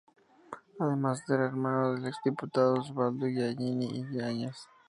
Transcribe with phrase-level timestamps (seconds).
[0.79, 4.67] Además era hermano del exdiputado Osvaldo Giannini Íñiguez.